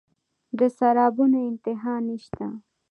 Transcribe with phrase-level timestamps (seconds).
[0.59, 2.45] د سرابونو انتها نشته